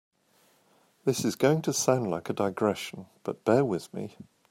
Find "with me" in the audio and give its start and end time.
3.63-4.17